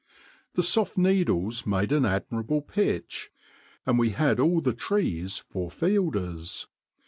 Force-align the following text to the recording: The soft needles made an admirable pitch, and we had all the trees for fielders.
The 0.55 0.63
soft 0.63 0.97
needles 0.97 1.67
made 1.67 1.91
an 1.91 2.05
admirable 2.07 2.63
pitch, 2.63 3.29
and 3.85 3.99
we 3.99 4.09
had 4.09 4.39
all 4.39 4.59
the 4.59 4.73
trees 4.73 5.37
for 5.47 5.69
fielders. 5.69 6.65